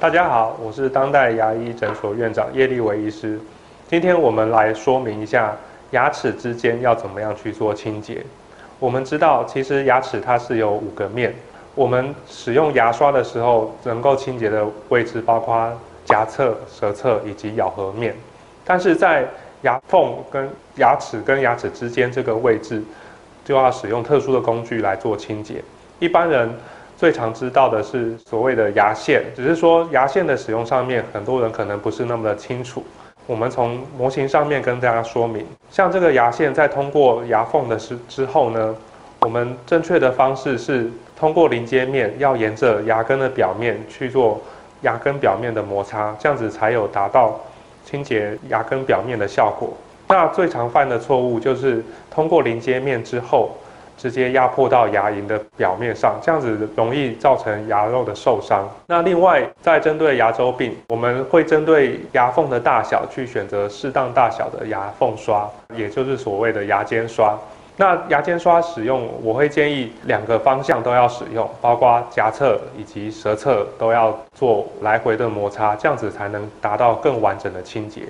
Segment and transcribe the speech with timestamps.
[0.00, 3.38] 大家好，我是当代牙医诊所院长叶立维医师。
[3.88, 5.54] 今天我们来说明一下
[5.92, 8.24] 牙齿之间要怎么样去做清洁。
[8.80, 11.32] 我们知道，其实牙齿它是有五个面。
[11.76, 15.72] 我们使用牙刷的时候，能够清洁的位置包括
[16.04, 18.16] 颊侧、舌侧以及咬合面。
[18.64, 19.24] 但是在
[19.62, 22.82] 牙缝跟牙齿跟牙齿之间这个位置，
[23.44, 25.62] 就要使用特殊的工具来做清洁。
[25.98, 26.52] 一般人
[26.96, 32.84] 最常知道的是所谓的牙线，只是说牙线的使用上面，很多人可能不是那么的清楚。
[33.26, 38.74] 我们从模型上面跟大家说明，像这个牙线在通过牙缝的时之后呢，
[39.20, 44.40] 我们正确的方式是通过临接面，要沿着牙根的表面去做
[44.82, 47.40] 牙根表面的摩擦，这样子才有达到。
[47.84, 49.76] 清洁牙根表面的效果。
[50.12, 53.56] 那最常犯的错误就是通过临接面之后，
[53.96, 58.68] 直接压迫到牙龈的表面上，这样子容易造成牙肉的受伤。
[58.86, 67.34] 那另外，在针对牙周病，我们会针对牙缝的大小去选择适当大小的牙缝刷，也就是所谓的牙间刷。
[67.78, 78.02] 那牙间刷使用，我会建议两个方向都要使用，包括颊侧以及舌侧都要做来回的摩擦，这样子才能达到更完整的清洁。